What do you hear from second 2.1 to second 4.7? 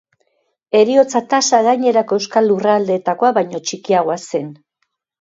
euskal lurraldeetakoa baino txikiagoa zen